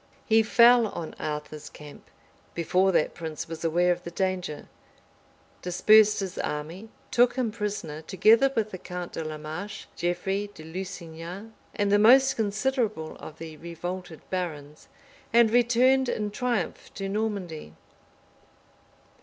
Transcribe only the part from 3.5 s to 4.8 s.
aware of the danger;